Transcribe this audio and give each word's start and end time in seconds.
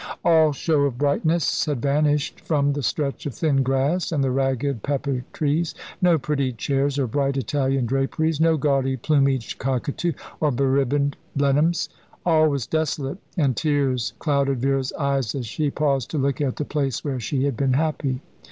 All 0.25 0.51
show 0.51 0.81
of 0.85 0.97
brightness 0.97 1.65
had 1.65 1.79
vanished 1.83 2.39
from 2.41 2.73
the 2.73 2.81
stretch 2.81 3.27
of 3.27 3.35
thin 3.35 3.61
grass 3.61 4.11
and 4.11 4.23
the 4.23 4.31
ragged 4.31 4.81
pepper 4.81 5.23
trees 5.31 5.75
no 6.01 6.17
pretty 6.17 6.53
chairs 6.53 6.97
or 6.97 7.05
bright 7.05 7.37
Italian 7.37 7.85
draperies, 7.85 8.39
no 8.41 8.57
gaudy 8.57 8.97
plumaged 8.97 9.59
cockatoo, 9.59 10.13
or 10.39 10.49
be 10.49 10.63
ribboned 10.63 11.17
Blenheims. 11.37 11.87
All 12.25 12.49
was 12.49 12.65
desolate, 12.65 13.19
and 13.37 13.55
tears 13.55 14.13
clouded 14.17 14.57
Vera's 14.59 14.91
eyes, 14.93 15.35
as 15.35 15.45
she 15.45 15.69
paused 15.69 16.09
to 16.09 16.17
look 16.17 16.41
at 16.41 16.55
the 16.55 16.65
place 16.65 17.03
where 17.03 17.19
she 17.19 17.43
had 17.43 17.55
been 17.55 17.73
happy. 17.73 18.21